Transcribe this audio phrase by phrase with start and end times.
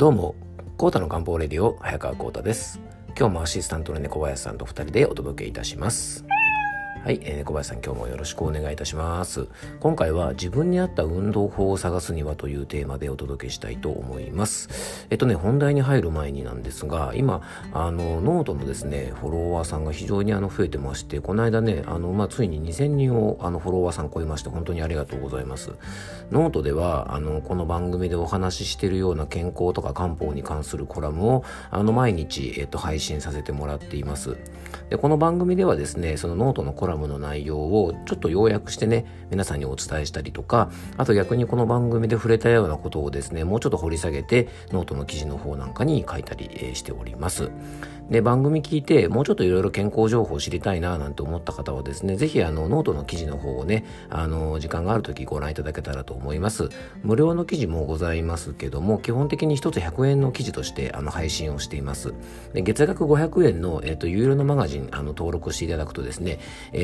[0.00, 0.34] どうも、
[0.78, 2.80] コータの漢方レディオ、早川コータです。
[3.18, 6.24] 今日もアシスタントの猫林さんと二人でお届けいたします。
[7.02, 9.48] はい、えー、猫林さん今日もよろしくお願いいたします。
[9.80, 15.06] 今回は自分に合った運動法を探すにはというテーマでお届けしたいと思います。
[15.08, 17.40] えっとね、本題に入る前になんですが、今、
[17.72, 25.70] あの、ノートのですね、フォロワーさんが非常にあの増えてまして、この間ね、あの、まあ、ついに2000人をあのフォロワーさん超えまして、本当にありがとうございます。
[26.30, 34.36] ノートでは、あの、この番組でお話ししているような健康とか漢方に関するコラムを、あの、毎日、えっと、配信させてもらっています。
[34.90, 47.50] で、この番組ではですね、そのノートのコラムラムの内容をちょっと要約してね、皆さんにお伝えしたりとか、あと逆にこの番組で触れたようなことをですね、もうちょっと掘り下げて、ノートの記事の方なんかに書いたりしております。
[48.10, 56.70] で、番組聞いて、もうちょっといろいろ健康情報を知りたいななんて思った方はですね、ぜひあの、ノートの記事の方をね、あの、時間がある時ご覧いただけたらと思います。
[57.04, 62.12] 無料の記事もございますけども、基本的に一つ100円の記事としてあの、配信をしています。
[62.52, 66.40] で月額500円の、えっ、と、有料のマガジン、あの、登録していただくとですね、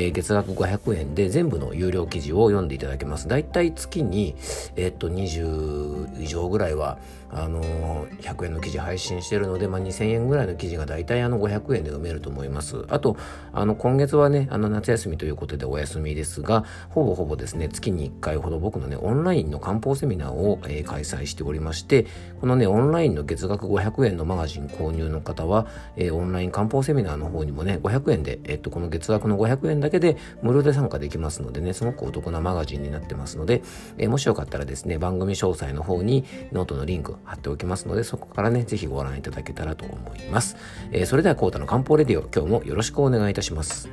[0.08, 3.28] ー、月額500円で全部の有料記事を読んでいただけます。
[3.28, 4.34] だいたい月に、
[4.76, 6.98] えっ、と、20以上ぐらいは、
[7.30, 12.84] あのー、100円の記事配信してるので、まあ、2000円ぐらいの記事がだいたいあの500円で埋めると思います。
[12.88, 13.16] あと、
[13.52, 22.06] あの、今月はね、あの、夏休みということでお休みですが、ほぼほぼですね、月に1回ほど僕のね、オンラインの漢方セミナーを、えー、開催しておりまして、
[22.40, 33.62] このね、オンラインの月額500円のマガジン購入の方は、えー、オンライン漢方セミナーの方にもね、500円で、えっと、この月額の500円だだけで無料で参加できますのでね、すごくお得なマガジンになってますので、
[33.98, 40.56] えー、もしよかったらですね、番組詳細の方にノートのリンク貼っておきますので、そこからね、ぜひご覧いただけたらと思います。
[40.92, 43.88] えー、それでは、コータの漢方レディオ、今日もよろしくお願いいたします。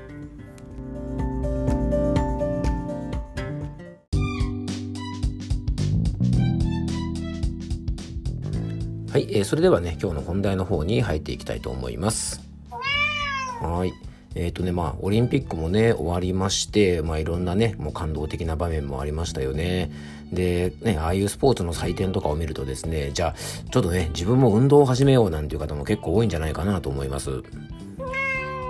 [9.11, 12.41] はい、えー、それではね、今日の本題の方に入っていきたいと思います。
[13.61, 13.93] はい。
[14.35, 19.91] えっ、ー、とね、まあ、オリンピックもね、終わりまして、まあ、いろんなね、もう感動的な場面もありましたよね。
[20.31, 23.35] で、ね、ああいうスポーツの祭典とかを見るとですね、じゃあ、
[23.71, 27.29] ちょっとね、自分も運動を始めようなんていう方も結構多いんじゃないかなと思います。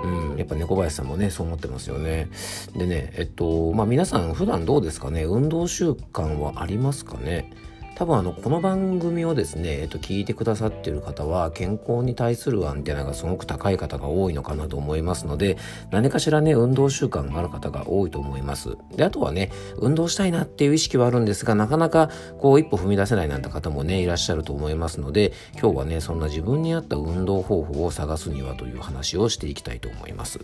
[0.04, 2.28] うん、やっぱ猫林さんもね、そう思ってますよね。
[2.76, 5.24] でね、えっと、まあ皆さん普段どうですかね？
[5.24, 7.50] 運動習慣はありますかね？
[7.96, 15.56] 多分あのこの番組をですね、えっと、聞いてくださっている方は健康に対するアンテナがすごく高い方が多いのかなと思いますので
[15.92, 18.76] 何かしらね運動習慣がある方が多いと思います。
[18.96, 22.10] であとはね運動したいなっていう意識はあるんですがなかなか
[22.40, 30.40] こう一歩踏み出せないなんて方もねいらっしゃると思いますので今日はねそんな自分に合った運動方法を探すにはという話をしていきたいと思います。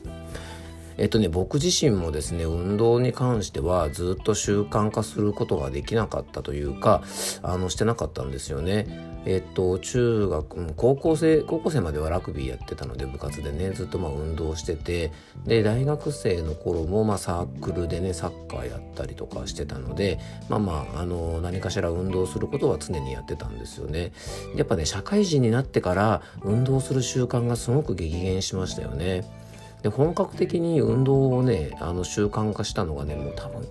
[1.00, 7.02] えっとね、僕自身もですね、運動に関してはずっと習慣化することができなかったというか、
[7.42, 8.86] あの、してなかったんですよね。
[9.24, 15.10] えっと、中学、高校生、高校生まではラグビーやってたので部活でね、ずっとまあ運動してて、
[15.46, 20.18] で、大学生の頃もまあサークルでね、サッカーやったりとかしてたので、
[20.50, 24.12] まあまあ、あの、何かしら運動することは常にやってたんですよね。
[24.54, 29.39] やっぱね、社会人になってから運動する習慣がすごく激減しましたよね。
[29.82, 33.66] で本格的に運動をねあの習慣化したのがねもう多分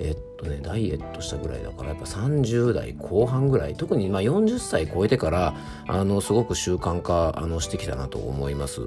[0.00, 5.54] えっとね、ダイエットしたぐらいだから、やっぱ30代後半ぐらい、特にまあ40歳超えてから、
[5.86, 8.80] あの、すごく習慣化、あの、してきたなと思います。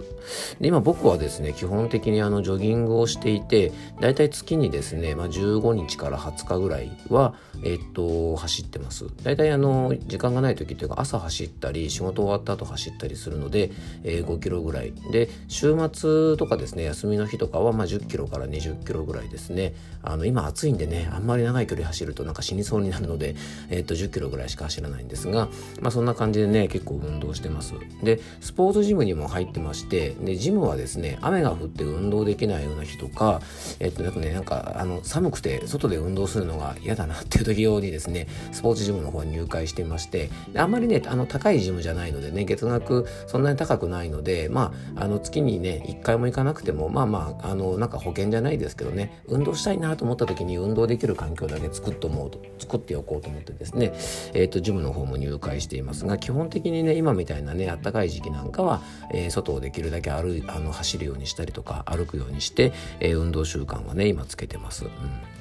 [0.60, 3.72] で、今僕はですね、基本的にあの、ジョギングをしていて、
[4.02, 9.06] だいたい月にですね、まあ15日から20日ぐらいは、えっと、走ってます。
[9.24, 13.72] だいたいあの、時間がない時っていうか、朝走ったり、仕事終わった後走ったりするので、
[14.04, 14.94] えー、5キロぐらい。
[15.12, 19.74] で、週末とかですね、休みの日とかは、まあ10キロから20キロぐらいですね。
[20.04, 23.36] あの、今暑いんでね、あんまり長い距離走るとなんか死にそうになるので、
[23.70, 25.50] えっ、と、10キロぐらいしか走らないんですが、
[25.82, 27.74] まあそんな感じでね、結構運動してます。
[28.04, 33.42] で、スポーツジムにも入ってまして、で、ジムはですね、雨が降って運動できないような日とか、
[33.80, 53.94] えっ、と、なんかね、なんか、あの、寒くて外で運動するのが嫌だなっていう時用にですね、スポーツジムの方に入会してまして、あんまりね、あの、高いジムじゃないのでね、月額そんなに高くないので、まあ、あの、月にね、1回も行かなくても、まあまあ、あの、なんか保険じゃないですけどね、運動したいなと思った時に運動できる環境だけ作っと思う作っておこうと思ってですね、
[54.34, 64.86] えっ、ー、とジムの方も入会していますが基本的にね今みたいなねあったかい時期なんかは、えー、外をできるだけ歩あの走るようにしたりとか歩くようにして、えー、運動習慣はね今つけてます。
[64.86, 65.35] うん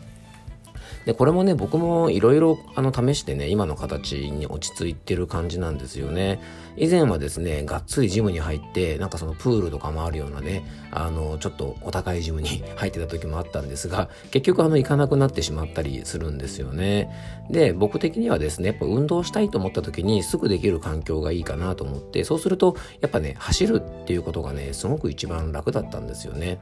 [1.04, 6.40] で、これもね、僕もいろいろあの試してね、今の形に落ち着いてる感じなんですよね。
[6.76, 17.10] 以前はですね、がっつりジムに入って、なんかそのプールとかもあるようなね、あの、ちょっとお高いジムに 入ってた時もあったんですが、結局あの、行かなくなってしまったりするんですよね。
[17.50, 26.58] で、僕的にはですね、やっぱ運動したいと思った時にすぐできる環境がいいかなと思って、そうすると、やっぱね、走るっていうことがね、すごく一番楽だったんですよね。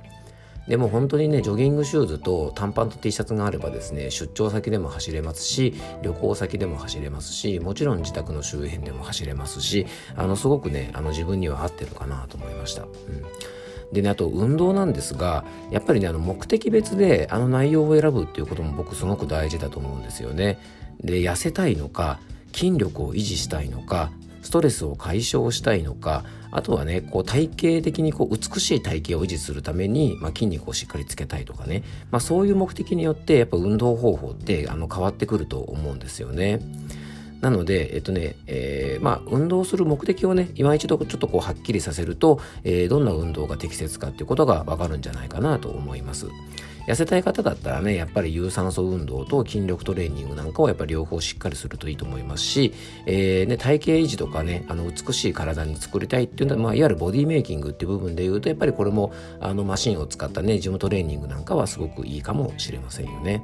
[0.68, 12.82] でも本当にねジョギングシューズと短パンと T シャツがあればですね出張先でも走れますし旅行先でも走れますしもちろん自宅の周辺でも走れますしあのすごくねあの自分には合ってるかなと思いました。
[12.82, 12.90] うん
[13.92, 20.58] でね、あと運動なんですが、やっぱりね、あの目的別であの内容を選ぶっていうことも僕すごく大事だと思うんですよね。
[21.02, 22.18] で、痩せたいのか、
[22.54, 24.10] 筋力を維持したいのか、
[24.42, 36.60] ストレスを解消したいのか、あとはね、こう体型的にこう美しい体型を維持するために、まあ、筋肉をしっかりつけたいとかね、まあ、そういう目的によってやっぱ運動方法ってあの変わってくると思うんですよね。
[37.42, 46.28] なので、えっとね、えー、まあ、運動する目的をね、今一度ちょっとこう、はっきりさせると、えー、どんな運動が適切かっていうことがわかるんじゃないかなと思います。
[46.86, 52.72] 痩せたい方だったらね、やっぱり有酸素運動と筋力トレーニングなんかをやっぱり両方しっかりするといいと思いますし、
[53.06, 63.42] えー、ね、体型維持とかね、あの、美しい体に作りたいっていうのは、まあ、いわゆるボディメイキングっていう部分で言うと、やっぱりこれも、あの、マシンを使ったね、ジムトレーニングなんかはすごくいいかもしれませんよね。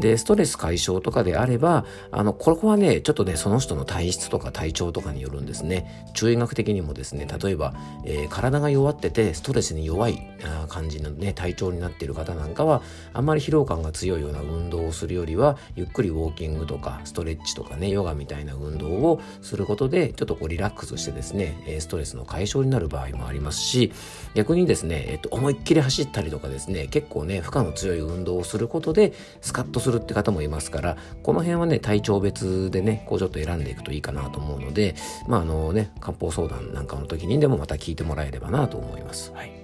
[0.00, 6.06] で、ストレス解消とかであれば、あの、ここはね、ちょっとね、その人の体質とか体調とかによるんですね。
[6.14, 7.74] 中医学的にもですね、例えば、
[8.04, 10.26] えー、体が弱ってて、ストレスに弱い
[10.68, 12.82] 感じのね、体調になっている方なんかは、
[13.12, 23.92] あんまり疲労感が強いような運動をするよりは、ゆっくりウォーキングとか、ストレッチとかね、ヨガみたいな運動をすることで、ちょっとこうリラックスしてですね、ストレスの解消になる場合もありますし、
[24.34, 34.94] 逆にですね、えっと、思いっきり走ったりとかですね、結構ね、負荷の強い運動をすることで、スカッとするするって方もいますから、この辺はね、体調別でね、こうちょっと選んでいくといいかなと思うので、
[35.26, 39.32] まああのね、漢方相談なんかの時にでもまた聞いてもらえればなと思います。
[39.34, 39.59] はい。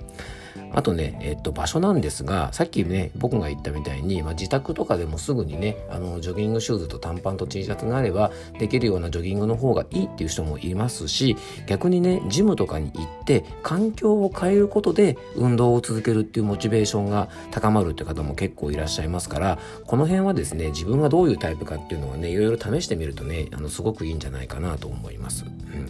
[0.73, 11.37] あとね、えっと、場所なんですが、さっきね、僕が言ったみたいに、まあ、自宅とかでもすぐにね、あの、ジョギングシューズと短パンと T シャツがあれば、できるようなジョギングの方がいいっていう人もいますし、
[11.67, 25.45] 逆にね、ジムとかに行って、環境を変えることで、運動を続けるっていうモチベーションが高まるって方も結構いらっしゃいますから、この辺はですね、自分がどういうタイプかっていうのはね、いろいろ試してみるとね、あの、すごくいいんじゃないかなと思います。
[25.45, 25.89] うん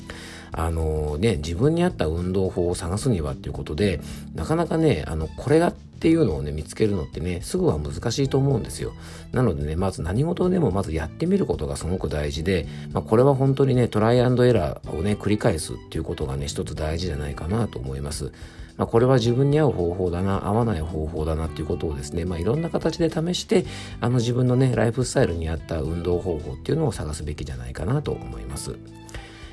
[0.52, 4.00] あのね、自分に合った運動法を探すにはっていうことで、
[4.34, 8.93] なかなね、あの、これがっていうのをね、見つけるのってね、すぐは難しいと思うんですよ。
[9.33, 18.33] なのでね、まず何事でもまずやってみることがすごく大事で、まあ、これは本当にね、トライアンドエラーをね、繰り返すっていうことがね、一つ大事じゃないかなと思います。
[18.77, 23.65] まあ、これは自分に合う方法だな、合わない方法だなっていうことをですね、まあ、いろんな形で試して、
[24.01, 28.77] あの自分のね、ライフスタイルに合った運動方法っていうのを探すべきじゃないかなと思います。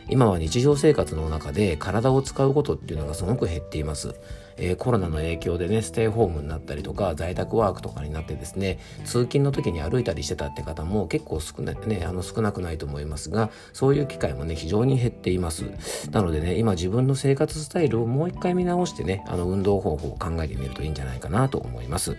[0.09, 4.13] 今は日常生活の中で体を使うことっていうのがすごく減っています。
[4.57, 15.65] えー、コロナの影響でね、ステイホームになったりとか、在宅ワークとかになってですね、通勤の時に歩いたりしてたって方も結構少ない、ね、あの少なくないと思いますが、そういう機会もね、非常に減っています。
[16.11, 22.17] なのでね、今自分の生活スタイルをもう一回見直してね、あの運動方法を考えてみるといいんじゃないかなと思います。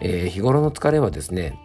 [0.00, 1.58] えー、日頃の疲れはですね、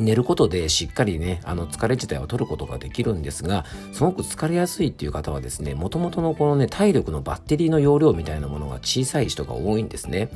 [0.00, 10.30] 寝ることでしっかりね、あの疲れ自体を取ることができるんですが、すごく疲れやすいっていう方はですね、もともとのこのね、体力のバッテリーの容量みたいなものが小さい人が多いんですね。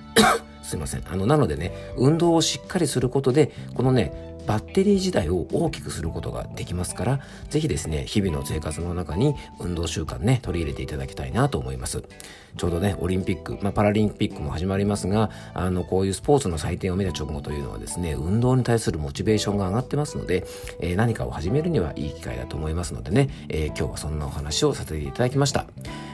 [0.62, 1.02] すいません。
[1.06, 12.02] あの、なのでね、運動をしっかりすることで、このね、バッテリー自体を大きくすることができますから、ぜひですね、日々の生活の中に運動習慣ね、取り入れていただきたいなと思います。
[12.56, 20.44] ちょうどね、オリンピック、まあ、パラリンピックも始まりますが、あの、こういうスポーツの祭典を見た直後というのはですね、運動に対するモチベーションが上がってますので、
[20.80, 25.66] えー、何かを始めるにはいい機会だと思いますのでね、えー、今日はそんなお話をさせていただきました。